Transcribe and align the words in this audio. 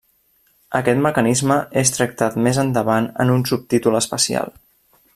Aquest 0.79 1.01
mecanisme 1.07 1.57
és 1.83 1.93
tractat 1.97 2.39
més 2.47 2.61
endavant 2.65 3.11
en 3.25 3.35
un 3.37 3.47
subtítol 3.53 4.03
especial. 4.05 4.55